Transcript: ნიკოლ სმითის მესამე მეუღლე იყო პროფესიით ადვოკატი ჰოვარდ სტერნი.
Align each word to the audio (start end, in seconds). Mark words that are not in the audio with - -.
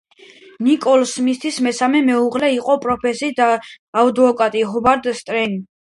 ნიკოლ 0.67 1.05
სმითის 1.11 1.59
მესამე 1.67 2.01
მეუღლე 2.09 2.51
იყო 2.57 2.79
პროფესიით 2.87 3.45
ადვოკატი 4.07 4.69
ჰოვარდ 4.75 5.11
სტერნი. 5.25 5.67